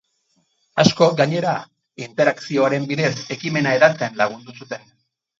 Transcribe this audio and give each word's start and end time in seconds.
Askok, 0.83 1.11
gainera, 1.17 1.51
interakzioaren 2.05 2.87
bidez, 2.91 3.11
ekimena 3.35 3.75
hedatzen 3.75 4.17
lagundu 4.23 4.57
zuten. 4.63 4.89